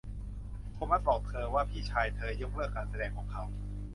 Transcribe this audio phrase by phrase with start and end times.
[0.73, 3.43] โทมัสบอกเธอว่าพี่ชายเธอยกเลิกการแสดงของเขา